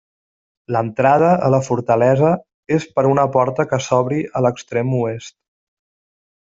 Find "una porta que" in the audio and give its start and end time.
3.13-3.81